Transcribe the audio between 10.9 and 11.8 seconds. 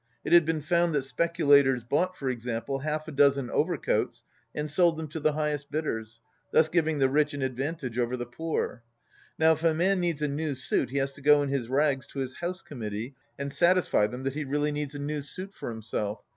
has to go in his